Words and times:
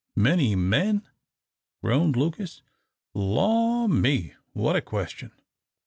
"Many 0.15 0.55
men!" 0.55 1.07
groaned 1.83 2.15
Lucas. 2.15 2.63
"Law 3.13 3.85
me, 3.87 4.33
what 4.51 4.75
a 4.75 4.81
question! 4.81 5.31